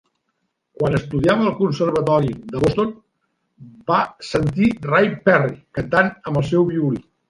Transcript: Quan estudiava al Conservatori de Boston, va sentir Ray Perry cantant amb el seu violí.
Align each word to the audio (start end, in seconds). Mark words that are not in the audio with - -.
Quan 0.79 0.95
estudiava 0.99 1.45
al 1.49 1.53
Conservatori 1.59 2.33
de 2.55 2.63
Boston, 2.65 2.91
va 3.95 4.03
sentir 4.33 4.75
Ray 4.93 5.15
Perry 5.31 5.59
cantant 5.81 6.15
amb 6.19 6.45
el 6.47 6.53
seu 6.55 6.73
violí. 6.77 7.09